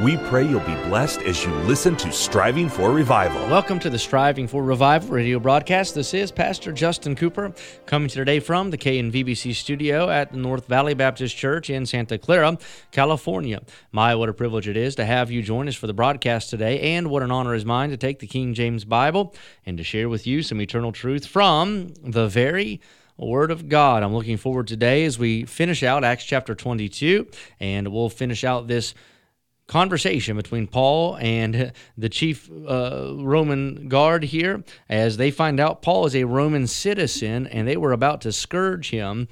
we 0.00 0.16
pray 0.16 0.42
you'll 0.42 0.60
be 0.60 0.74
blessed 0.86 1.20
as 1.22 1.44
you 1.44 1.52
listen 1.64 1.94
to 1.96 2.10
Striving 2.10 2.68
for 2.68 2.90
Revival. 2.92 3.46
Welcome 3.48 3.78
to 3.80 3.90
the 3.90 3.98
Striving 3.98 4.48
for 4.48 4.64
Revival 4.64 5.10
radio 5.10 5.38
broadcast. 5.38 5.94
This 5.94 6.14
is 6.14 6.32
Pastor 6.32 6.72
Justin 6.72 7.14
Cooper 7.14 7.52
coming 7.84 8.08
to 8.08 8.14
today 8.14 8.40
from 8.40 8.70
the 8.70 8.78
KNVBC 8.78 9.54
studio 9.54 10.08
at 10.08 10.32
the 10.32 10.38
North 10.38 10.66
Valley 10.66 10.94
Baptist 10.94 11.36
Church 11.36 11.68
in 11.68 11.84
Santa 11.84 12.16
Clara, 12.16 12.56
California. 12.90 13.60
My, 13.92 14.14
what 14.14 14.28
a 14.28 14.32
privilege 14.32 14.66
it 14.66 14.76
is 14.76 14.94
to 14.96 15.04
have 15.04 15.30
you 15.30 15.42
join 15.42 15.68
us 15.68 15.74
for 15.74 15.86
the 15.86 15.94
broadcast 15.94 16.48
today, 16.48 16.96
and 16.96 17.10
what 17.10 17.22
an 17.22 17.30
honor 17.30 17.54
is 17.54 17.64
mine 17.64 17.90
to 17.90 17.96
take 17.96 18.18
the 18.18 18.26
King 18.26 18.54
James 18.54 18.84
Bible 18.84 19.34
and 19.66 19.76
to 19.76 19.84
share 19.84 20.08
with 20.08 20.26
you 20.26 20.42
some 20.42 20.60
eternal 20.60 20.92
truth 20.92 21.26
from 21.26 21.92
the 22.02 22.28
very 22.28 22.80
Word 23.18 23.50
of 23.50 23.68
God. 23.68 24.02
I'm 24.02 24.14
looking 24.14 24.38
forward 24.38 24.66
today 24.66 25.04
as 25.04 25.18
we 25.18 25.44
finish 25.44 25.82
out 25.82 26.02
Acts 26.02 26.24
chapter 26.24 26.54
22, 26.54 27.28
and 27.60 27.88
we'll 27.88 28.08
finish 28.08 28.42
out 28.42 28.66
this 28.66 28.94
conversation 29.66 30.36
between 30.36 30.66
Paul 30.66 31.16
and 31.20 31.72
the 31.96 32.08
chief 32.08 32.50
uh, 32.50 33.14
Roman 33.16 33.88
guard 33.88 34.24
here 34.24 34.64
as 34.88 35.16
they 35.16 35.30
find 35.30 35.60
out 35.60 35.82
Paul 35.82 36.06
is 36.06 36.16
a 36.16 36.24
Roman 36.24 36.66
citizen 36.66 37.46
and 37.46 37.66
they 37.66 37.76
were 37.76 37.92
about 37.92 38.20
to 38.22 38.32
scourge 38.32 38.90
him. 38.90 39.28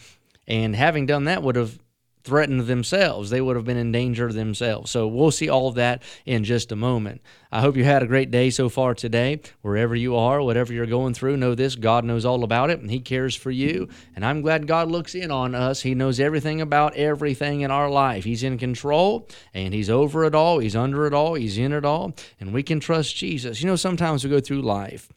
And 0.46 0.74
having 0.74 1.06
done 1.06 1.24
that, 1.24 1.42
would 1.42 1.56
have 1.56 1.78
threatened 2.22 2.62
themselves. 2.62 3.30
They 3.30 3.40
would 3.40 3.56
have 3.56 3.64
been 3.64 3.76
in 3.76 3.92
danger 3.92 4.32
themselves. 4.32 4.90
So 4.90 5.06
we'll 5.08 5.30
see 5.30 5.48
all 5.48 5.68
of 5.68 5.76
that 5.76 6.02
in 6.26 6.44
just 6.44 6.72
a 6.72 6.76
moment. 6.76 7.22
I 7.50 7.60
hope 7.60 7.76
you 7.76 7.84
had 7.84 8.02
a 8.02 8.06
great 8.06 8.30
day 8.30 8.50
so 8.50 8.68
far 8.68 8.94
today. 8.94 9.40
Wherever 9.62 9.94
you 9.96 10.16
are, 10.16 10.42
whatever 10.42 10.72
you're 10.72 10.86
going 10.86 11.14
through, 11.14 11.36
know 11.36 11.54
this 11.54 11.74
God 11.74 12.04
knows 12.04 12.24
all 12.24 12.44
about 12.44 12.70
it 12.70 12.80
and 12.80 12.90
He 12.90 13.00
cares 13.00 13.34
for 13.34 13.50
you. 13.50 13.88
And 14.14 14.24
I'm 14.24 14.42
glad 14.42 14.66
God 14.66 14.88
looks 14.88 15.14
in 15.14 15.30
on 15.30 15.54
us. 15.54 15.80
He 15.80 15.94
knows 15.94 16.20
everything 16.20 16.60
about 16.60 16.94
everything 16.94 17.62
in 17.62 17.70
our 17.70 17.90
life. 17.90 18.24
He's 18.24 18.42
in 18.42 18.58
control 18.58 19.28
and 19.54 19.72
He's 19.72 19.90
over 19.90 20.24
it 20.24 20.34
all. 20.34 20.58
He's 20.58 20.76
under 20.76 21.06
it 21.06 21.14
all. 21.14 21.34
He's 21.34 21.58
in 21.58 21.72
it 21.72 21.84
all. 21.84 22.14
And 22.38 22.52
we 22.52 22.62
can 22.62 22.80
trust 22.80 23.16
Jesus. 23.16 23.60
You 23.60 23.66
know, 23.66 23.76
sometimes 23.76 24.24
we 24.24 24.30
go 24.30 24.40
through 24.40 24.62
life 24.62 25.08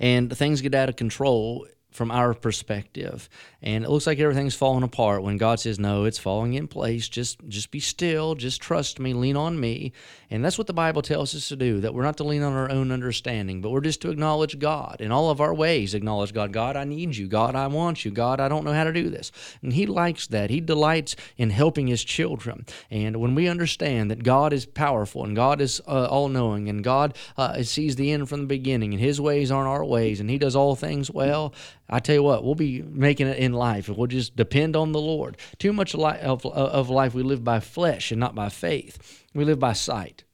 and 0.00 0.34
things 0.36 0.60
get 0.60 0.74
out 0.74 0.88
of 0.88 0.96
control 0.96 1.66
from 1.90 2.10
our 2.10 2.34
perspective. 2.34 3.28
And 3.62 3.84
it 3.84 3.90
looks 3.90 4.06
like 4.06 4.18
everything's 4.20 4.54
falling 4.54 4.82
apart. 4.82 5.22
When 5.22 5.36
god 5.36 5.58
says 5.60 5.78
no 5.78 6.04
it's 6.04 6.18
falling 6.18 6.54
in 6.54 6.68
place 6.68 7.08
just 7.08 7.40
just 7.48 7.70
be 7.70 7.80
still 7.80 8.34
just 8.34 8.60
trust 8.60 9.00
me 9.00 9.14
lean 9.14 9.36
on 9.36 9.58
me. 9.58 9.92
And 10.30 10.44
that's 10.44 10.58
what 10.58 10.66
the 10.66 10.72
bible 10.72 11.02
tells 11.02 11.34
us 11.34 11.48
to 11.48 11.56
do 11.56 11.80
that 11.80 11.94
we're 11.94 12.02
not 12.02 12.16
to 12.18 12.24
lean 12.24 12.42
on 12.42 12.52
our 12.52 12.70
own 12.70 12.92
understanding 12.92 13.60
but 13.60 13.70
we're 13.70 13.80
just 13.80 14.02
to 14.02 14.10
acknowledge 14.10 14.58
god. 14.58 14.98
In 15.00 15.10
all 15.10 15.30
of 15.30 15.40
our 15.40 15.54
ways 15.54 15.94
acknowledge 15.94 16.34
god. 16.34 16.52
God 16.52 16.76
i 16.76 16.84
need 16.84 17.16
you. 17.16 17.26
God 17.26 17.56
i 17.56 17.66
want 17.66 18.04
you. 18.04 18.10
God 18.10 18.40
i 18.40 18.48
don't 18.48 18.64
know 18.64 18.74
how 18.74 18.84
to 18.84 18.92
do 18.92 19.08
this. 19.08 19.32
And 19.62 19.72
he 19.72 19.86
likes 19.86 20.26
that. 20.28 20.50
He 20.50 20.60
delights 20.60 21.16
in 21.36 21.50
helping 21.50 21.86
his 21.86 22.04
children. 22.04 22.66
And 22.90 23.16
when 23.16 23.34
we 23.34 23.48
understand 23.48 24.10
that 24.10 24.22
god 24.22 24.52
is 24.52 24.66
powerful 24.66 25.24
and 25.24 25.34
god 25.34 25.60
is 25.60 25.80
uh, 25.86 26.06
all-knowing 26.06 26.68
and 26.68 26.84
god 26.84 27.16
uh, 27.36 27.62
sees 27.62 27.96
the 27.96 28.12
end 28.12 28.28
from 28.28 28.40
the 28.40 28.46
beginning 28.46 28.92
and 28.92 29.02
his 29.02 29.20
ways 29.20 29.50
aren't 29.50 29.68
our 29.68 29.84
ways 29.84 30.20
and 30.20 30.30
he 30.30 30.38
does 30.38 30.54
all 30.54 30.76
things 30.76 31.10
well 31.10 31.52
I 31.90 32.00
tell 32.00 32.14
you 32.14 32.22
what, 32.22 32.44
we'll 32.44 32.54
be 32.54 32.82
making 32.82 33.28
it 33.28 33.38
in 33.38 33.52
life 33.52 33.88
if 33.88 33.96
we'll 33.96 34.08
just 34.08 34.36
depend 34.36 34.76
on 34.76 34.92
the 34.92 35.00
Lord. 35.00 35.38
Too 35.58 35.72
much 35.72 35.94
of, 35.94 36.44
of 36.44 36.90
life 36.90 37.14
we 37.14 37.22
live 37.22 37.42
by 37.42 37.60
flesh 37.60 38.10
and 38.10 38.20
not 38.20 38.34
by 38.34 38.50
faith. 38.50 39.24
We 39.34 39.44
live 39.44 39.58
by 39.58 39.72
sight. 39.72 40.24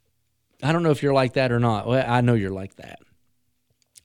I 0.63 0.73
don't 0.73 0.83
know 0.83 0.91
if 0.91 1.03
you're 1.03 1.15
like 1.15 1.35
that 1.35 1.53
or 1.53 1.61
not. 1.61 1.87
Well, 1.87 2.05
I 2.07 2.23
know 2.23 2.35
you're 2.35 2.51
like 2.51 2.77
that. 2.77 3.01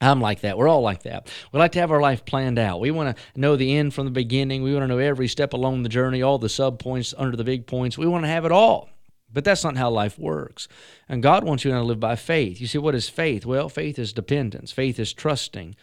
I'm 0.01 0.22
like 0.22 0.41
that. 0.41 0.57
We're 0.57 0.68
all 0.68 0.81
like 0.81 1.03
that. 1.03 1.29
We 1.51 1.59
like 1.59 1.74
to 1.74 1.79
have 1.79 1.91
our 1.91 2.00
life 2.00 2.24
planned 2.24 2.57
out. 2.59 2.79
We 2.79 2.91
want 2.91 3.18
to 3.18 3.40
know 3.40 3.56
the 3.56 3.75
end 3.75 3.94
from 3.94 4.06
the 4.06 4.12
beginning. 4.12 4.63
We 4.63 4.74
want 4.74 4.84
to 4.84 4.88
know 4.88 4.97
every 4.97 5.28
step 5.28 5.53
along 5.53 5.84
the 5.84 5.90
journey, 5.90 6.22
all 6.22 6.38
the 6.38 6.50
sub 6.50 6.79
points 6.79 7.13
under 7.18 7.35
the 7.35 7.44
big 7.44 7.68
points. 7.68 7.97
We 7.97 8.07
want 8.07 8.24
to 8.24 8.29
have 8.29 8.45
it 8.45 8.51
all. 8.51 8.90
But 9.31 9.44
that's 9.44 9.63
not 9.63 9.78
how 9.78 9.90
life 9.90 10.18
works. 10.18 10.68
And 11.07 11.22
God 11.22 11.44
wants 11.44 11.66
you 11.66 11.72
to 11.72 11.84
live 11.84 12.00
by 12.00 12.16
faith. 12.16 12.62
You 12.62 12.68
see, 12.68 12.78
what 12.78 12.95
is 12.95 13.09
faith? 13.09 13.45
Well, 13.45 13.69
faith 13.69 14.00
is 14.00 14.13
dependence, 14.13 14.72
faith 14.72 15.00
is 15.00 15.13
trusting. 15.13 15.75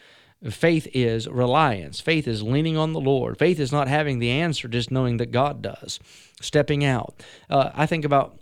Faith 0.49 0.87
is 0.93 1.27
reliance. 1.27 1.99
Faith 1.99 2.27
is 2.27 2.43
leaning 2.43 2.77
on 2.77 2.93
the 2.93 2.99
Lord. 2.99 3.39
Faith 3.39 3.59
is 3.59 3.71
not 3.71 3.87
having 3.87 4.19
the 4.19 4.29
answer, 4.29 4.67
just 4.67 4.91
knowing 4.91 5.17
that 5.17 5.31
God 5.31 5.61
does. 5.61 5.99
Stepping 6.39 6.85
out. 6.85 7.23
Uh, 7.49 7.71
I 7.73 7.87
think 7.87 8.05
about 8.05 8.39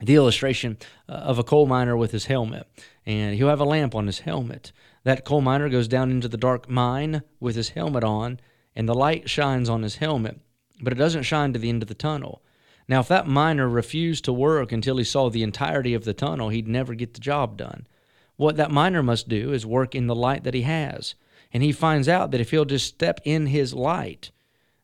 the 0.00 0.14
illustration 0.14 0.76
uh, 1.08 1.12
of 1.12 1.38
a 1.38 1.44
coal 1.44 1.66
miner 1.66 1.96
with 1.96 2.10
his 2.10 2.26
helmet, 2.26 2.66
and 3.06 3.34
he'll 3.34 3.48
have 3.48 3.60
a 3.60 3.64
lamp 3.64 3.94
on 3.94 4.06
his 4.06 4.20
helmet. 4.20 4.72
That 5.04 5.24
coal 5.24 5.40
miner 5.40 5.68
goes 5.70 5.88
down 5.88 6.10
into 6.10 6.28
the 6.28 6.36
dark 6.36 6.68
mine 6.68 7.22
with 7.40 7.56
his 7.56 7.70
helmet 7.70 8.04
on, 8.04 8.40
and 8.74 8.86
the 8.86 8.94
light 8.94 9.30
shines 9.30 9.70
on 9.70 9.82
his 9.82 9.96
helmet, 9.96 10.38
but 10.82 10.92
it 10.92 10.96
doesn't 10.96 11.22
shine 11.22 11.54
to 11.54 11.58
the 11.58 11.70
end 11.70 11.82
of 11.82 11.88
the 11.88 11.94
tunnel. 11.94 12.42
Now, 12.88 13.00
if 13.00 13.08
that 13.08 13.26
miner 13.26 13.68
refused 13.68 14.24
to 14.26 14.32
work 14.32 14.70
until 14.70 14.98
he 14.98 15.04
saw 15.04 15.30
the 15.30 15.42
entirety 15.42 15.94
of 15.94 16.04
the 16.04 16.12
tunnel, 16.12 16.50
he'd 16.50 16.68
never 16.68 16.94
get 16.94 17.14
the 17.14 17.20
job 17.20 17.56
done. 17.56 17.86
What 18.36 18.56
that 18.56 18.70
miner 18.70 19.02
must 19.02 19.28
do 19.28 19.52
is 19.52 19.64
work 19.66 19.94
in 19.94 20.06
the 20.06 20.14
light 20.14 20.44
that 20.44 20.54
he 20.54 20.62
has. 20.62 21.14
And 21.52 21.62
he 21.62 21.72
finds 21.72 22.08
out 22.08 22.30
that 22.30 22.40
if 22.40 22.50
he'll 22.50 22.64
just 22.64 22.86
step 22.86 23.20
in 23.24 23.46
his 23.46 23.72
light, 23.72 24.30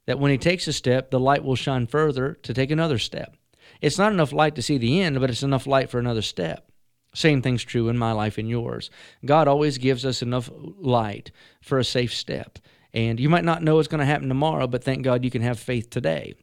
that 0.06 0.18
when 0.18 0.30
he 0.30 0.38
takes 0.38 0.66
a 0.66 0.72
step, 0.72 1.10
the 1.10 1.20
light 1.20 1.44
will 1.44 1.56
shine 1.56 1.86
further 1.86 2.34
to 2.42 2.54
take 2.54 2.70
another 2.70 2.98
step. 2.98 3.36
It's 3.80 3.98
not 3.98 4.12
enough 4.12 4.32
light 4.32 4.54
to 4.54 4.62
see 4.62 4.78
the 4.78 5.00
end, 5.00 5.20
but 5.20 5.28
it's 5.28 5.42
enough 5.42 5.66
light 5.66 5.90
for 5.90 5.98
another 5.98 6.22
step. 6.22 6.70
Same 7.14 7.42
thing's 7.42 7.64
true 7.64 7.88
in 7.88 7.98
my 7.98 8.12
life 8.12 8.38
and 8.38 8.48
yours. 8.48 8.90
God 9.24 9.48
always 9.48 9.76
gives 9.76 10.06
us 10.06 10.22
enough 10.22 10.50
light 10.54 11.30
for 11.60 11.78
a 11.78 11.84
safe 11.84 12.14
step. 12.14 12.58
And 12.94 13.20
you 13.20 13.28
might 13.28 13.44
not 13.44 13.62
know 13.62 13.76
what's 13.76 13.88
going 13.88 14.00
to 14.00 14.06
happen 14.06 14.28
tomorrow, 14.28 14.66
but 14.66 14.84
thank 14.84 15.02
God 15.02 15.24
you 15.24 15.30
can 15.30 15.42
have 15.42 15.58
faith 15.58 15.90
today. 15.90 16.34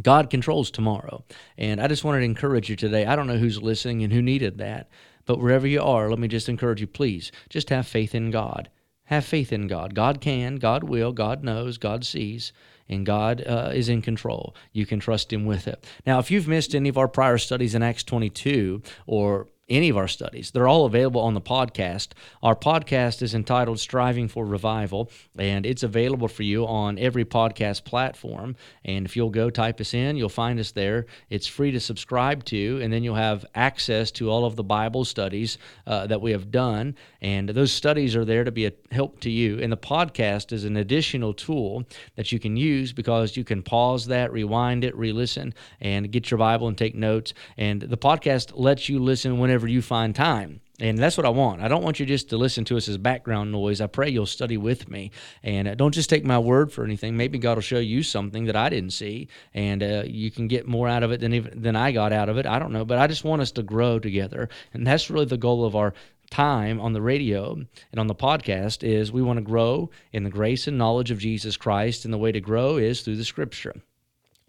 God 0.00 0.30
controls 0.30 0.70
tomorrow. 0.70 1.24
And 1.58 1.80
I 1.80 1.88
just 1.88 2.04
wanted 2.04 2.20
to 2.20 2.24
encourage 2.24 2.70
you 2.70 2.76
today. 2.76 3.04
I 3.04 3.16
don't 3.16 3.26
know 3.26 3.36
who's 3.36 3.60
listening 3.60 4.02
and 4.02 4.12
who 4.12 4.22
needed 4.22 4.58
that, 4.58 4.88
but 5.26 5.38
wherever 5.38 5.66
you 5.66 5.82
are, 5.82 6.08
let 6.10 6.18
me 6.18 6.28
just 6.28 6.48
encourage 6.48 6.80
you, 6.80 6.86
please, 6.86 7.32
just 7.48 7.70
have 7.70 7.86
faith 7.86 8.14
in 8.14 8.30
God. 8.30 8.68
Have 9.04 9.24
faith 9.24 9.52
in 9.52 9.66
God. 9.66 9.94
God 9.94 10.20
can, 10.20 10.56
God 10.56 10.84
will, 10.84 11.12
God 11.12 11.44
knows, 11.44 11.76
God 11.76 12.04
sees, 12.04 12.52
and 12.88 13.06
God 13.06 13.42
uh, 13.46 13.70
is 13.74 13.88
in 13.88 14.02
control. 14.02 14.54
You 14.72 14.86
can 14.86 15.00
trust 15.00 15.32
Him 15.32 15.44
with 15.44 15.66
it. 15.66 15.84
Now, 16.06 16.18
if 16.18 16.30
you've 16.30 16.48
missed 16.48 16.74
any 16.74 16.88
of 16.88 16.98
our 16.98 17.08
prior 17.08 17.38
studies 17.38 17.74
in 17.74 17.82
Acts 17.82 18.04
22 18.04 18.82
or 19.06 19.48
any 19.68 19.88
of 19.88 19.96
our 19.96 20.08
studies. 20.08 20.50
They're 20.50 20.68
all 20.68 20.84
available 20.86 21.20
on 21.20 21.34
the 21.34 21.40
podcast. 21.40 22.08
Our 22.42 22.56
podcast 22.56 23.22
is 23.22 23.34
entitled 23.34 23.80
Striving 23.80 24.28
for 24.28 24.44
Revival, 24.44 25.10
and 25.38 25.64
it's 25.64 25.82
available 25.82 26.28
for 26.28 26.42
you 26.42 26.66
on 26.66 26.98
every 26.98 27.24
podcast 27.24 27.84
platform. 27.84 28.56
And 28.84 29.06
if 29.06 29.16
you'll 29.16 29.30
go 29.30 29.50
type 29.50 29.80
us 29.80 29.94
in, 29.94 30.16
you'll 30.16 30.28
find 30.28 30.58
us 30.60 30.72
there. 30.72 31.06
It's 31.30 31.46
free 31.46 31.70
to 31.70 31.80
subscribe 31.80 32.44
to, 32.46 32.80
and 32.82 32.92
then 32.92 33.02
you'll 33.02 33.14
have 33.14 33.46
access 33.54 34.10
to 34.12 34.30
all 34.30 34.44
of 34.44 34.56
the 34.56 34.64
Bible 34.64 35.04
studies 35.04 35.58
uh, 35.86 36.06
that 36.08 36.20
we 36.20 36.32
have 36.32 36.50
done. 36.50 36.94
And 37.20 37.48
those 37.48 37.72
studies 37.72 38.16
are 38.16 38.24
there 38.24 38.44
to 38.44 38.52
be 38.52 38.66
a 38.66 38.72
help 38.90 39.20
to 39.20 39.30
you. 39.30 39.60
And 39.60 39.72
the 39.72 39.76
podcast 39.76 40.52
is 40.52 40.64
an 40.64 40.76
additional 40.76 41.32
tool 41.32 41.84
that 42.16 42.32
you 42.32 42.38
can 42.38 42.56
use 42.56 42.92
because 42.92 43.36
you 43.36 43.44
can 43.44 43.62
pause 43.62 44.06
that, 44.06 44.32
rewind 44.32 44.84
it, 44.84 44.96
re 44.96 45.12
listen, 45.12 45.54
and 45.80 46.10
get 46.10 46.30
your 46.30 46.38
Bible 46.38 46.68
and 46.68 46.76
take 46.76 46.94
notes. 46.94 47.32
And 47.56 47.80
the 47.80 47.96
podcast 47.96 48.52
lets 48.54 48.88
you 48.88 48.98
listen 48.98 49.38
whenever 49.38 49.51
whenever 49.52 49.68
you 49.68 49.82
find 49.82 50.14
time. 50.14 50.62
And 50.80 50.96
that's 50.96 51.18
what 51.18 51.26
I 51.26 51.28
want. 51.28 51.60
I 51.60 51.68
don't 51.68 51.84
want 51.84 52.00
you 52.00 52.06
just 52.06 52.30
to 52.30 52.38
listen 52.38 52.64
to 52.64 52.78
us 52.78 52.88
as 52.88 52.96
background 52.96 53.52
noise. 53.52 53.82
I 53.82 53.86
pray 53.86 54.08
you'll 54.08 54.24
study 54.24 54.56
with 54.56 54.88
me. 54.88 55.10
And 55.42 55.68
uh, 55.68 55.74
don't 55.74 55.92
just 55.92 56.08
take 56.08 56.24
my 56.24 56.38
word 56.38 56.72
for 56.72 56.84
anything. 56.84 57.18
Maybe 57.18 57.36
God 57.36 57.58
will 57.58 57.60
show 57.62 57.78
you 57.78 58.02
something 58.02 58.46
that 58.46 58.56
I 58.56 58.70
didn't 58.70 58.94
see, 58.94 59.28
and 59.52 59.82
uh, 59.82 60.04
you 60.06 60.30
can 60.30 60.48
get 60.48 60.66
more 60.66 60.88
out 60.88 61.02
of 61.02 61.12
it 61.12 61.20
than, 61.20 61.34
even, 61.34 61.60
than 61.60 61.76
I 61.76 61.92
got 61.92 62.14
out 62.14 62.30
of 62.30 62.38
it. 62.38 62.46
I 62.46 62.58
don't 62.58 62.72
know. 62.72 62.86
But 62.86 62.96
I 62.96 63.06
just 63.08 63.24
want 63.24 63.42
us 63.42 63.52
to 63.52 63.62
grow 63.62 63.98
together. 63.98 64.48
And 64.72 64.86
that's 64.86 65.10
really 65.10 65.26
the 65.26 65.36
goal 65.36 65.66
of 65.66 65.76
our 65.76 65.92
time 66.30 66.80
on 66.80 66.94
the 66.94 67.02
radio 67.02 67.52
and 67.52 67.98
on 67.98 68.06
the 68.06 68.14
podcast 68.14 68.82
is 68.82 69.12
we 69.12 69.20
want 69.20 69.36
to 69.36 69.44
grow 69.44 69.90
in 70.14 70.24
the 70.24 70.30
grace 70.30 70.66
and 70.66 70.78
knowledge 70.78 71.10
of 71.10 71.18
Jesus 71.18 71.58
Christ. 71.58 72.06
And 72.06 72.14
the 72.14 72.18
way 72.18 72.32
to 72.32 72.40
grow 72.40 72.78
is 72.78 73.02
through 73.02 73.16
the 73.16 73.24
scripture. 73.24 73.74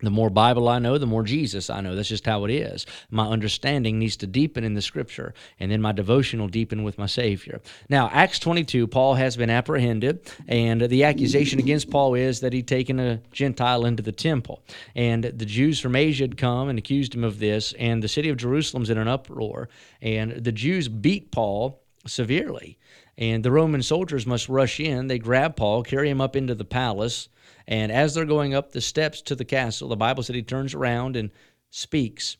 The 0.03 0.11
more 0.11 0.29
Bible 0.29 0.67
I 0.67 0.79
know, 0.79 0.97
the 0.97 1.05
more 1.05 1.23
Jesus 1.23 1.69
I 1.69 1.79
know. 1.79 1.95
That's 1.95 2.09
just 2.09 2.25
how 2.25 2.43
it 2.43 2.51
is. 2.51 2.85
My 3.09 3.25
understanding 3.25 3.99
needs 3.99 4.17
to 4.17 4.27
deepen 4.27 4.65
in 4.65 4.73
the 4.73 4.81
scripture, 4.81 5.33
and 5.61 5.71
then 5.71 5.81
my 5.81 5.93
devotion 5.93 6.41
will 6.41 6.49
deepen 6.49 6.83
with 6.83 6.97
my 6.97 7.05
Savior. 7.05 7.61
Now, 7.87 8.09
Acts 8.11 8.37
22, 8.39 8.87
Paul 8.87 9.13
has 9.13 9.37
been 9.37 9.49
apprehended, 9.49 10.29
and 10.45 10.81
the 10.81 11.05
accusation 11.05 11.57
against 11.57 11.89
Paul 11.89 12.15
is 12.15 12.41
that 12.41 12.51
he'd 12.51 12.67
taken 12.67 12.99
a 12.99 13.21
Gentile 13.31 13.85
into 13.85 14.03
the 14.03 14.11
temple. 14.11 14.61
And 14.93 15.23
the 15.23 15.45
Jews 15.45 15.79
from 15.79 15.95
Asia 15.95 16.25
had 16.25 16.37
come 16.37 16.67
and 16.67 16.77
accused 16.77 17.15
him 17.15 17.23
of 17.23 17.39
this, 17.39 17.71
and 17.79 18.03
the 18.03 18.09
city 18.09 18.27
of 18.27 18.35
Jerusalem's 18.35 18.89
in 18.89 18.97
an 18.97 19.07
uproar. 19.07 19.69
And 20.01 20.31
the 20.31 20.51
Jews 20.51 20.89
beat 20.89 21.31
Paul 21.31 21.81
severely. 22.05 22.77
And 23.17 23.45
the 23.45 23.51
Roman 23.51 23.83
soldiers 23.83 24.25
must 24.25 24.49
rush 24.49 24.81
in. 24.81 25.07
They 25.07 25.19
grab 25.19 25.55
Paul, 25.55 25.83
carry 25.83 26.09
him 26.09 26.19
up 26.19 26.35
into 26.35 26.55
the 26.55 26.65
palace 26.65 27.29
and 27.67 27.91
as 27.91 28.13
they're 28.13 28.25
going 28.25 28.53
up 28.53 28.71
the 28.71 28.81
steps 28.81 29.21
to 29.23 29.35
the 29.35 29.45
castle, 29.45 29.87
the 29.87 29.95
Bible 29.95 30.23
said 30.23 30.35
he 30.35 30.43
turns 30.43 30.73
around 30.73 31.15
and 31.15 31.31
speaks. 31.69 32.37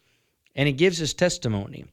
And 0.56 0.68
he 0.68 0.74
gives 0.74 0.98
his 0.98 1.14
testimony. 1.14 1.86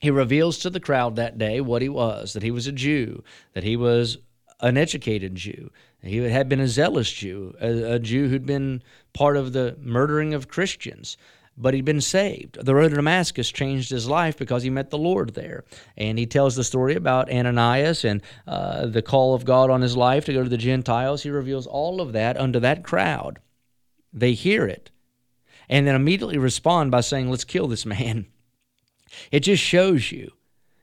he 0.00 0.10
reveals 0.10 0.58
to 0.58 0.70
the 0.70 0.80
crowd 0.80 1.16
that 1.16 1.38
day 1.38 1.60
what 1.60 1.82
he 1.82 1.88
was 1.88 2.32
that 2.32 2.42
he 2.42 2.50
was 2.50 2.66
a 2.66 2.72
Jew, 2.72 3.22
that 3.54 3.64
he 3.64 3.76
was 3.76 4.18
an 4.60 4.76
educated 4.76 5.34
Jew. 5.34 5.70
He 6.02 6.18
had 6.18 6.48
been 6.48 6.60
a 6.60 6.68
zealous 6.68 7.10
Jew, 7.10 7.54
a, 7.60 7.94
a 7.94 7.98
Jew 7.98 8.28
who'd 8.28 8.46
been 8.46 8.82
part 9.12 9.36
of 9.36 9.52
the 9.52 9.76
murdering 9.80 10.34
of 10.34 10.48
Christians 10.48 11.16
but 11.56 11.74
he'd 11.74 11.84
been 11.84 12.00
saved. 12.00 12.58
The 12.64 12.74
road 12.74 12.90
to 12.90 12.96
Damascus 12.96 13.50
changed 13.50 13.90
his 13.90 14.08
life 14.08 14.38
because 14.38 14.62
he 14.62 14.70
met 14.70 14.90
the 14.90 14.98
Lord 14.98 15.34
there. 15.34 15.64
And 15.96 16.18
he 16.18 16.26
tells 16.26 16.56
the 16.56 16.64
story 16.64 16.94
about 16.94 17.30
Ananias 17.30 18.04
and 18.04 18.22
uh, 18.46 18.86
the 18.86 19.02
call 19.02 19.34
of 19.34 19.44
God 19.44 19.70
on 19.70 19.82
his 19.82 19.96
life 19.96 20.24
to 20.26 20.32
go 20.32 20.42
to 20.42 20.48
the 20.48 20.56
Gentiles. 20.56 21.22
He 21.22 21.30
reveals 21.30 21.66
all 21.66 22.00
of 22.00 22.12
that 22.12 22.36
unto 22.36 22.58
that 22.60 22.82
crowd. 22.82 23.38
They 24.12 24.32
hear 24.32 24.66
it 24.66 24.90
and 25.68 25.86
then 25.86 25.94
immediately 25.94 26.38
respond 26.38 26.90
by 26.90 27.00
saying, 27.00 27.30
Let's 27.30 27.44
kill 27.44 27.66
this 27.68 27.86
man. 27.86 28.26
It 29.30 29.40
just 29.40 29.62
shows 29.62 30.10
you, 30.10 30.32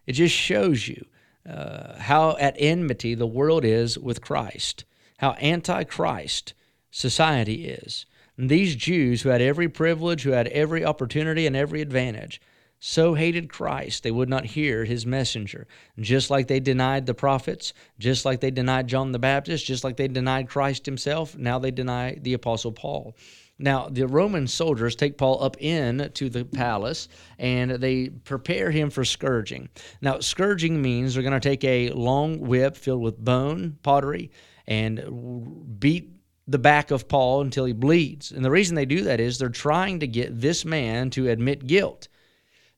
it 0.06 0.12
just 0.12 0.36
shows 0.36 0.88
you 0.88 1.08
uh, 1.50 1.98
how 1.98 2.38
at 2.38 2.56
enmity 2.60 3.16
the 3.16 3.26
world 3.26 3.66
is 3.66 3.98
with 3.98 4.22
Christ, 4.22 4.86
how 5.18 5.32
anti 5.32 5.84
Christ 5.84 6.54
society 6.92 7.66
is. 7.66 8.06
And 8.40 8.50
these 8.50 8.78
Jews 8.78 9.22
who 9.22 9.30
had 9.30 9.42
every 9.42 9.68
privilege, 9.68 10.24
who 10.24 10.32
had 10.32 10.48
every 10.48 10.86
opportunity 10.86 11.46
and 11.46 11.58
every 11.58 11.82
advantage, 11.82 12.40
so 12.80 13.14
hated 13.14 13.50
Christ 13.50 14.02
they 14.02 14.12
would 14.12 14.30
not 14.30 14.46
hear 14.46 14.86
his 14.86 15.06
messenger. 15.06 15.68
Just 16.00 16.30
like 16.30 16.48
they 16.48 16.62
denied 16.62 17.06
the 17.06 17.14
prophets, 17.14 17.74
just 18.00 18.24
like 18.24 18.40
they 18.40 18.50
denied 18.50 18.88
John 18.88 19.12
the 19.12 19.20
Baptist, 19.20 19.66
just 19.66 19.84
like 19.84 19.98
they 19.98 20.08
denied 20.08 20.48
Christ 20.48 20.86
himself, 20.86 21.38
now 21.38 21.60
they 21.60 21.70
deny 21.70 22.18
the 22.22 22.34
Apostle 22.34 22.72
Paul. 22.72 23.14
Now, 23.62 23.90
the 23.90 24.08
Roman 24.08 24.48
soldiers 24.48 24.96
take 24.96 25.18
Paul 25.18 25.44
up 25.44 25.58
in 25.60 26.10
to 26.14 26.30
the 26.30 26.46
palace 26.46 27.10
and 27.40 27.72
they 27.72 28.08
prepare 28.08 28.72
him 28.72 28.90
for 28.90 29.04
scourging. 29.04 29.68
Now, 30.00 30.22
scourging 30.22 30.82
means 30.82 31.14
they're 31.14 31.24
going 31.24 31.34
to 31.34 31.42
take 31.42 31.66
a 31.66 31.90
long 31.90 32.40
whip 32.40 32.78
filled 32.78 33.02
with 33.02 33.18
bone, 33.18 33.80
pottery, 33.84 34.32
and 34.66 35.78
beat 35.78 36.19
the 36.50 36.60
back 36.60 36.92
of 36.92 37.08
Paul 37.08 37.42
until 37.42 37.66
he 37.66 37.74
bleeds. 37.74 38.32
And 38.32 38.44
the 38.44 38.52
reason 38.52 38.76
they 38.76 38.86
do 38.86 39.04
that 39.04 39.20
is 39.20 39.38
they're 39.38 39.50
trying 39.50 40.00
to 40.00 40.08
get 40.08 40.42
this 40.42 40.66
man 40.66 41.10
to 41.12 41.30
admit 41.30 41.68
guilt. 41.68 42.08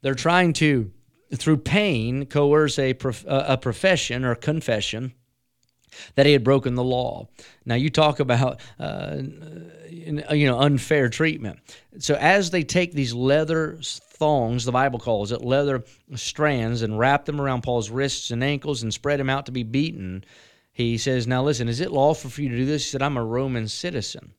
They're 0.02 0.16
trying 0.16 0.54
to, 0.54 0.92
through 1.36 1.58
pain, 1.58 2.26
coerce 2.26 2.78
a, 2.80 2.94
prof- 2.94 3.26
a 3.28 3.58
profession 3.58 4.26
or 4.26 4.36
confession 4.36 5.14
that 6.16 6.26
he 6.26 6.34
had 6.34 6.44
broken 6.44 6.76
the 6.76 6.84
law. 6.84 7.28
Now 7.66 7.76
you 7.76 7.90
talk 7.90 8.20
about 8.20 8.60
uh, 8.80 9.18
you 9.90 10.46
know 10.48 10.60
unfair 10.60 11.10
treatment. 11.10 11.60
So 12.00 12.16
as 12.16 12.50
they 12.50 12.64
take 12.64 12.94
these 12.94 13.14
leather 13.14 13.78
thongs, 13.82 14.66
the 14.66 14.72
Bible 14.72 15.00
calls 15.00 15.32
it 15.32 15.42
leather 15.42 15.84
strands, 16.16 16.82
and 16.82 16.98
wrap 16.98 17.26
them 17.26 17.42
around 17.42 17.64
Paul's 17.64 17.90
wrists 17.90 18.32
and 18.32 18.44
ankles 18.44 18.84
and 18.84 18.94
spread 18.94 19.20
him 19.20 19.30
out 19.30 19.46
to 19.48 19.52
be 19.52 19.64
beaten, 19.64 20.24
he 20.72 20.98
says, 20.98 21.28
Now 21.28 21.44
listen, 21.44 21.68
is 21.68 21.80
it 21.80 21.92
lawful 21.92 22.30
for 22.30 22.42
you 22.42 22.50
to 22.50 22.58
do 22.58 22.66
this? 22.66 22.86
He 22.86 22.90
said, 22.90 23.02
I'm 23.02 23.18
a 23.18 23.24
Roman 23.24 23.68
citizen. 23.68 24.34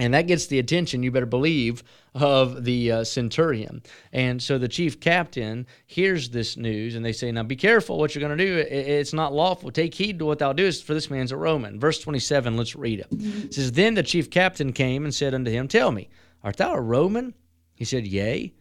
And 0.00 0.14
that 0.14 0.26
gets 0.26 0.46
the 0.46 0.58
attention, 0.58 1.02
you 1.02 1.10
better 1.10 1.26
believe, 1.26 1.84
of 2.14 2.64
the 2.64 2.90
uh, 2.90 3.04
centurion. 3.04 3.82
And 4.14 4.42
so 4.42 4.56
the 4.56 4.66
chief 4.66 4.98
captain 4.98 5.66
hears 5.86 6.30
this 6.30 6.56
news 6.56 6.94
and 6.94 7.04
they 7.04 7.12
say, 7.12 7.30
Now 7.30 7.42
be 7.42 7.54
careful 7.54 7.98
what 7.98 8.14
you're 8.14 8.26
going 8.26 8.36
to 8.36 8.44
do. 8.44 8.56
It's 8.56 9.12
not 9.12 9.34
lawful. 9.34 9.70
Take 9.70 9.94
heed 9.94 10.18
to 10.18 10.24
what 10.24 10.38
thou 10.38 10.54
doest, 10.54 10.84
for 10.84 10.94
this 10.94 11.10
man's 11.10 11.32
a 11.32 11.36
Roman. 11.36 11.78
Verse 11.78 12.00
27, 12.00 12.56
let's 12.56 12.74
read 12.74 13.00
it. 13.00 13.08
It 13.10 13.54
says, 13.54 13.72
Then 13.72 13.92
the 13.92 14.02
chief 14.02 14.30
captain 14.30 14.72
came 14.72 15.04
and 15.04 15.14
said 15.14 15.34
unto 15.34 15.50
him, 15.50 15.68
Tell 15.68 15.92
me, 15.92 16.08
art 16.42 16.56
thou 16.56 16.72
a 16.72 16.80
Roman? 16.80 17.34
He 17.74 17.84
said, 17.84 18.06
Yea. 18.06 18.54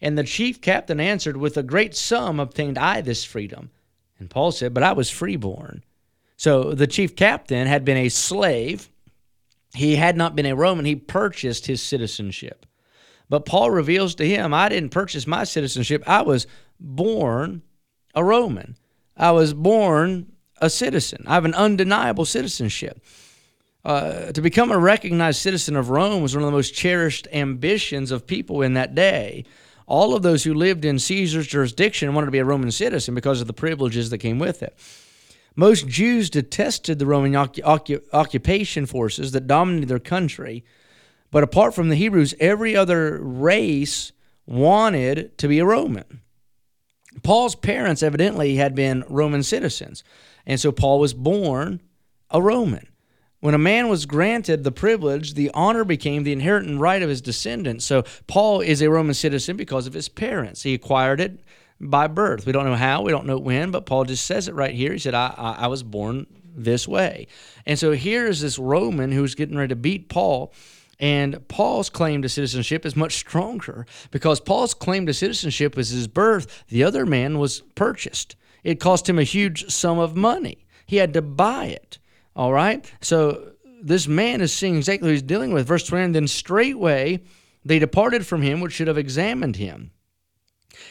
And 0.00 0.16
the 0.16 0.22
chief 0.22 0.60
captain 0.60 1.00
answered, 1.00 1.36
With 1.36 1.56
a 1.56 1.64
great 1.64 1.96
sum 1.96 2.38
obtained 2.38 2.78
I 2.78 3.00
this 3.00 3.24
freedom. 3.24 3.70
And 4.20 4.30
Paul 4.30 4.52
said, 4.52 4.72
But 4.72 4.84
I 4.84 4.92
was 4.92 5.10
freeborn. 5.10 5.82
So 6.36 6.72
the 6.72 6.86
chief 6.86 7.16
captain 7.16 7.66
had 7.66 7.84
been 7.84 7.96
a 7.96 8.08
slave. 8.08 8.90
He 9.74 9.96
had 9.96 10.16
not 10.16 10.36
been 10.36 10.46
a 10.46 10.54
Roman. 10.54 10.84
He 10.84 10.96
purchased 10.96 11.66
his 11.66 11.82
citizenship. 11.82 12.66
But 13.28 13.46
Paul 13.46 13.70
reveals 13.70 14.14
to 14.16 14.26
him, 14.26 14.54
I 14.54 14.68
didn't 14.68 14.90
purchase 14.90 15.26
my 15.26 15.44
citizenship. 15.44 16.04
I 16.06 16.22
was 16.22 16.46
born 16.78 17.62
a 18.14 18.22
Roman. 18.22 18.76
I 19.16 19.32
was 19.32 19.54
born 19.54 20.32
a 20.60 20.70
citizen. 20.70 21.24
I 21.26 21.34
have 21.34 21.44
an 21.44 21.54
undeniable 21.54 22.24
citizenship. 22.24 23.02
Uh, 23.84 24.32
to 24.32 24.42
become 24.42 24.72
a 24.72 24.78
recognized 24.78 25.40
citizen 25.40 25.76
of 25.76 25.90
Rome 25.90 26.22
was 26.22 26.34
one 26.34 26.42
of 26.42 26.46
the 26.46 26.56
most 26.56 26.74
cherished 26.74 27.28
ambitions 27.32 28.10
of 28.10 28.26
people 28.26 28.62
in 28.62 28.74
that 28.74 28.94
day. 28.94 29.44
All 29.86 30.14
of 30.14 30.22
those 30.22 30.42
who 30.42 30.54
lived 30.54 30.84
in 30.84 30.98
Caesar's 30.98 31.46
jurisdiction 31.46 32.12
wanted 32.12 32.26
to 32.26 32.32
be 32.32 32.38
a 32.38 32.44
Roman 32.44 32.72
citizen 32.72 33.14
because 33.14 33.40
of 33.40 33.46
the 33.46 33.52
privileges 33.52 34.10
that 34.10 34.18
came 34.18 34.38
with 34.38 34.62
it. 34.62 34.76
Most 35.56 35.88
Jews 35.88 36.28
detested 36.28 36.98
the 36.98 37.06
Roman 37.06 37.34
occupation 37.34 38.84
forces 38.86 39.32
that 39.32 39.46
dominated 39.46 39.88
their 39.88 39.98
country. 39.98 40.64
But 41.30 41.42
apart 41.42 41.74
from 41.74 41.88
the 41.88 41.96
Hebrews, 41.96 42.34
every 42.38 42.76
other 42.76 43.18
race 43.20 44.12
wanted 44.46 45.36
to 45.38 45.48
be 45.48 45.58
a 45.58 45.64
Roman. 45.64 46.20
Paul's 47.22 47.54
parents 47.54 48.02
evidently 48.02 48.56
had 48.56 48.74
been 48.74 49.02
Roman 49.08 49.42
citizens. 49.42 50.04
And 50.44 50.60
so 50.60 50.70
Paul 50.70 51.00
was 51.00 51.14
born 51.14 51.80
a 52.30 52.40
Roman. 52.42 52.86
When 53.40 53.54
a 53.54 53.58
man 53.58 53.88
was 53.88 54.06
granted 54.06 54.62
the 54.62 54.72
privilege, 54.72 55.34
the 55.34 55.50
honor 55.54 55.84
became 55.84 56.22
the 56.22 56.32
inherent 56.32 56.78
right 56.80 57.02
of 57.02 57.08
his 57.08 57.20
descendants. 57.20 57.84
So 57.84 58.04
Paul 58.26 58.60
is 58.60 58.82
a 58.82 58.90
Roman 58.90 59.14
citizen 59.14 59.56
because 59.56 59.86
of 59.86 59.94
his 59.94 60.08
parents. 60.08 60.62
He 60.62 60.74
acquired 60.74 61.20
it 61.20 61.40
by 61.80 62.06
birth. 62.06 62.46
We 62.46 62.52
don't 62.52 62.64
know 62.64 62.74
how, 62.74 63.02
we 63.02 63.12
don't 63.12 63.26
know 63.26 63.38
when, 63.38 63.70
but 63.70 63.86
Paul 63.86 64.04
just 64.04 64.24
says 64.24 64.48
it 64.48 64.54
right 64.54 64.74
here. 64.74 64.92
He 64.92 64.98
said, 64.98 65.14
I, 65.14 65.34
I, 65.36 65.52
I 65.52 65.66
was 65.66 65.82
born 65.82 66.26
this 66.54 66.88
way. 66.88 67.26
And 67.66 67.78
so 67.78 67.92
here's 67.92 68.40
this 68.40 68.58
Roman 68.58 69.12
who's 69.12 69.34
getting 69.34 69.56
ready 69.56 69.68
to 69.68 69.76
beat 69.76 70.08
Paul. 70.08 70.52
And 70.98 71.46
Paul's 71.48 71.90
claim 71.90 72.22
to 72.22 72.28
citizenship 72.28 72.86
is 72.86 72.96
much 72.96 73.16
stronger 73.16 73.86
because 74.10 74.40
Paul's 74.40 74.72
claim 74.72 75.04
to 75.06 75.12
citizenship 75.12 75.76
was 75.76 75.90
his 75.90 76.08
birth. 76.08 76.64
The 76.68 76.84
other 76.84 77.04
man 77.04 77.38
was 77.38 77.60
purchased. 77.74 78.34
It 78.64 78.80
cost 78.80 79.08
him 79.08 79.18
a 79.18 79.22
huge 79.22 79.70
sum 79.70 79.98
of 79.98 80.16
money. 80.16 80.66
He 80.86 80.96
had 80.96 81.12
to 81.14 81.22
buy 81.22 81.66
it. 81.66 81.98
All 82.34 82.52
right? 82.52 82.90
So 83.02 83.52
this 83.82 84.08
man 84.08 84.40
is 84.40 84.54
seeing 84.54 84.76
exactly 84.76 85.08
what 85.08 85.12
he's 85.12 85.22
dealing 85.22 85.52
with. 85.52 85.66
Verse 85.66 85.86
20, 85.86 86.04
and 86.04 86.14
then 86.14 86.28
straightway 86.28 87.22
they 87.64 87.78
departed 87.80 88.24
from 88.24 88.42
him, 88.42 88.60
which 88.60 88.72
should 88.72 88.86
have 88.86 88.96
examined 88.96 89.56
him. 89.56 89.90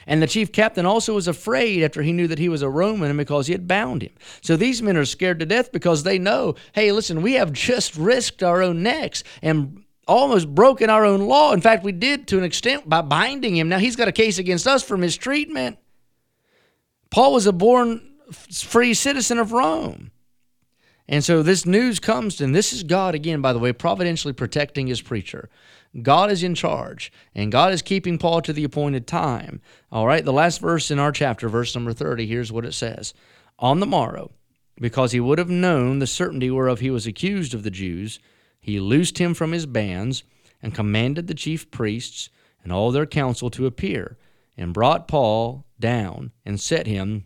And 0.07 0.21
the 0.21 0.27
chief 0.27 0.51
captain 0.51 0.85
also 0.85 1.15
was 1.15 1.27
afraid 1.27 1.83
after 1.83 2.01
he 2.01 2.13
knew 2.13 2.27
that 2.27 2.39
he 2.39 2.49
was 2.49 2.61
a 2.61 2.69
Roman 2.69 3.09
and 3.09 3.17
because 3.17 3.47
he 3.47 3.53
had 3.53 3.67
bound 3.67 4.03
him. 4.03 4.13
So 4.41 4.55
these 4.55 4.81
men 4.81 4.97
are 4.97 5.05
scared 5.05 5.39
to 5.39 5.45
death 5.45 5.71
because 5.71 6.03
they 6.03 6.19
know, 6.19 6.55
hey, 6.73 6.91
listen, 6.91 7.21
we 7.21 7.33
have 7.33 7.51
just 7.51 7.95
risked 7.95 8.43
our 8.43 8.61
own 8.61 8.83
necks 8.83 9.23
and 9.41 9.83
almost 10.07 10.53
broken 10.53 10.89
our 10.89 11.05
own 11.05 11.21
law. 11.21 11.53
In 11.53 11.61
fact, 11.61 11.83
we 11.83 11.91
did 11.91 12.27
to 12.27 12.37
an 12.37 12.43
extent 12.43 12.87
by 12.87 13.01
binding 13.01 13.55
him. 13.55 13.69
Now 13.69 13.79
he's 13.79 13.95
got 13.95 14.07
a 14.07 14.13
case 14.13 14.37
against 14.37 14.67
us 14.67 14.83
for 14.83 14.97
mistreatment. 14.97 15.77
Paul 17.09 17.33
was 17.33 17.47
a 17.47 17.53
born 17.53 18.01
free 18.31 18.93
citizen 18.93 19.39
of 19.39 19.51
Rome. 19.51 20.11
And 21.07 21.23
so 21.23 21.43
this 21.43 21.65
news 21.65 21.99
comes, 21.99 22.41
and 22.41 22.55
this 22.55 22.73
is 22.73 22.83
God 22.83 23.13
again, 23.13 23.41
by 23.41 23.53
the 23.53 23.59
way, 23.59 23.71
providentially 23.73 24.33
protecting 24.33 24.87
his 24.87 25.01
preacher. 25.01 25.49
God 26.01 26.29
is 26.29 26.43
in 26.43 26.55
charge, 26.55 27.11
and 27.33 27.51
God 27.51 27.71
is 27.71 27.81
keeping 27.81 28.17
Paul 28.17 28.41
to 28.41 28.53
the 28.53 28.63
appointed 28.63 29.07
time. 29.07 29.61
All 29.91 30.05
right, 30.05 30.25
the 30.25 30.33
last 30.33 30.59
verse 30.59 30.91
in 30.91 30.99
our 30.99 31.11
chapter, 31.11 31.47
verse 31.47 31.73
number 31.73 31.93
30, 31.93 32.25
here's 32.27 32.51
what 32.51 32.65
it 32.65 32.73
says 32.73 33.13
On 33.59 33.79
the 33.79 33.85
morrow, 33.85 34.31
because 34.79 35.13
he 35.13 35.19
would 35.19 35.37
have 35.37 35.49
known 35.49 35.99
the 35.99 36.07
certainty 36.07 36.51
whereof 36.51 36.79
he 36.81 36.89
was 36.89 37.07
accused 37.07 37.53
of 37.53 37.63
the 37.63 37.71
Jews, 37.71 38.19
he 38.59 38.79
loosed 38.79 39.19
him 39.19 39.33
from 39.33 39.51
his 39.51 39.65
bands 39.65 40.23
and 40.61 40.73
commanded 40.73 41.27
the 41.27 41.33
chief 41.33 41.69
priests 41.71 42.29
and 42.63 42.73
all 42.73 42.91
their 42.91 43.05
council 43.05 43.49
to 43.51 43.67
appear, 43.67 44.17
and 44.57 44.73
brought 44.73 45.07
Paul 45.07 45.65
down 45.79 46.31
and 46.45 46.59
set 46.59 46.87
him 46.87 47.25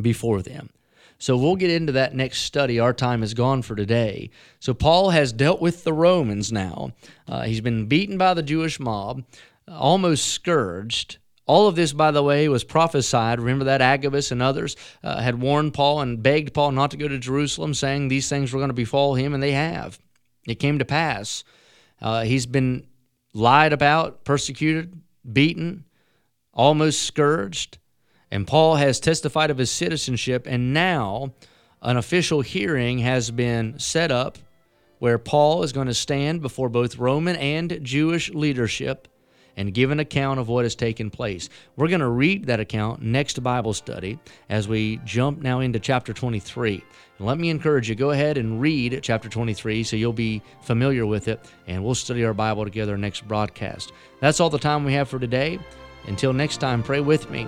before 0.00 0.42
them. 0.42 0.70
So 1.18 1.36
we'll 1.36 1.56
get 1.56 1.70
into 1.70 1.92
that 1.92 2.14
next 2.14 2.42
study. 2.42 2.78
Our 2.78 2.92
time 2.92 3.22
is 3.22 3.34
gone 3.34 3.62
for 3.62 3.74
today. 3.74 4.30
So 4.60 4.74
Paul 4.74 5.10
has 5.10 5.32
dealt 5.32 5.60
with 5.60 5.84
the 5.84 5.92
Romans 5.92 6.52
now. 6.52 6.92
Uh, 7.26 7.42
he's 7.42 7.60
been 7.60 7.86
beaten 7.86 8.18
by 8.18 8.34
the 8.34 8.42
Jewish 8.42 8.78
mob, 8.78 9.24
almost 9.68 10.26
scourged. 10.26 11.18
All 11.46 11.68
of 11.68 11.76
this, 11.76 11.92
by 11.92 12.10
the 12.10 12.22
way, 12.22 12.48
was 12.48 12.64
prophesied. 12.64 13.38
Remember 13.38 13.66
that 13.66 13.82
Agabus 13.82 14.32
and 14.32 14.42
others 14.42 14.76
uh, 15.02 15.20
had 15.20 15.40
warned 15.40 15.74
Paul 15.74 16.00
and 16.00 16.22
begged 16.22 16.54
Paul 16.54 16.72
not 16.72 16.90
to 16.92 16.96
go 16.96 17.06
to 17.06 17.18
Jerusalem, 17.18 17.74
saying 17.74 18.08
these 18.08 18.28
things 18.28 18.52
were 18.52 18.58
going 18.58 18.70
to 18.70 18.74
befall 18.74 19.14
him, 19.14 19.34
and 19.34 19.42
they 19.42 19.52
have. 19.52 19.98
It 20.46 20.56
came 20.56 20.78
to 20.78 20.84
pass. 20.84 21.44
Uh, 22.00 22.22
he's 22.22 22.46
been 22.46 22.86
lied 23.34 23.72
about, 23.72 24.24
persecuted, 24.24 25.00
beaten, 25.30 25.84
almost 26.52 27.02
scourged. 27.02 27.78
And 28.34 28.48
Paul 28.48 28.74
has 28.74 28.98
testified 28.98 29.52
of 29.52 29.58
his 29.58 29.70
citizenship, 29.70 30.48
and 30.50 30.74
now 30.74 31.32
an 31.80 31.96
official 31.96 32.40
hearing 32.40 32.98
has 32.98 33.30
been 33.30 33.78
set 33.78 34.10
up 34.10 34.38
where 34.98 35.18
Paul 35.18 35.62
is 35.62 35.72
going 35.72 35.86
to 35.86 35.94
stand 35.94 36.42
before 36.42 36.68
both 36.68 36.98
Roman 36.98 37.36
and 37.36 37.78
Jewish 37.82 38.30
leadership, 38.30 39.06
and 39.56 39.72
give 39.72 39.92
an 39.92 40.00
account 40.00 40.40
of 40.40 40.48
what 40.48 40.64
has 40.64 40.74
taken 40.74 41.10
place. 41.10 41.48
We're 41.76 41.86
going 41.86 42.00
to 42.00 42.08
read 42.08 42.46
that 42.46 42.58
account 42.58 43.02
next 43.02 43.40
Bible 43.40 43.72
study 43.72 44.18
as 44.48 44.66
we 44.66 44.96
jump 45.04 45.40
now 45.40 45.60
into 45.60 45.78
chapter 45.78 46.12
23. 46.12 46.82
And 47.18 47.26
let 47.28 47.38
me 47.38 47.50
encourage 47.50 47.88
you, 47.88 47.94
go 47.94 48.10
ahead 48.10 48.36
and 48.36 48.60
read 48.60 48.98
chapter 49.00 49.28
23 49.28 49.84
so 49.84 49.94
you'll 49.94 50.12
be 50.12 50.42
familiar 50.60 51.06
with 51.06 51.28
it, 51.28 51.38
and 51.68 51.84
we'll 51.84 51.94
study 51.94 52.24
our 52.24 52.34
Bible 52.34 52.64
together 52.64 52.98
next 52.98 53.28
broadcast. 53.28 53.92
That's 54.18 54.40
all 54.40 54.50
the 54.50 54.58
time 54.58 54.84
we 54.84 54.94
have 54.94 55.08
for 55.08 55.20
today. 55.20 55.60
Until 56.08 56.32
next 56.32 56.56
time, 56.56 56.82
pray 56.82 56.98
with 56.98 57.30
me 57.30 57.46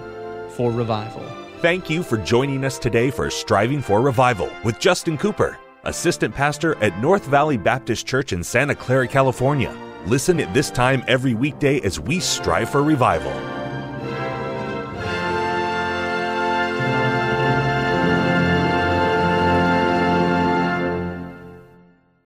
for 0.56 0.72
revival. 0.72 1.22
Thank 1.60 1.88
you 1.88 2.02
for 2.02 2.16
joining 2.18 2.64
us 2.64 2.78
today 2.78 3.10
for 3.10 3.30
Striving 3.30 3.80
for 3.80 4.00
Revival 4.00 4.50
with 4.64 4.78
Justin 4.78 5.16
Cooper, 5.16 5.58
Assistant 5.84 6.34
Pastor 6.34 6.76
at 6.82 6.98
North 7.00 7.25
Valley 7.26 7.56
Baptist 7.56 8.06
Church 8.06 8.32
in 8.32 8.42
Santa 8.42 8.75
Clara, 8.75 9.06
California. 9.06 9.75
Listen 10.06 10.40
at 10.40 10.52
this 10.52 10.70
time 10.70 11.04
every 11.08 11.34
weekday 11.34 11.80
as 11.80 12.00
we 12.00 12.20
strive 12.20 12.70
for 12.70 12.82
revival. 12.82 13.55